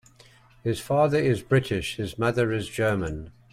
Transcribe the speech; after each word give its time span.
His 0.63 0.79
father 0.79 1.19
is 1.19 1.43
British, 1.43 1.97
his 1.97 2.17
mother 2.17 2.51
is 2.51 2.67
German. 2.67 3.31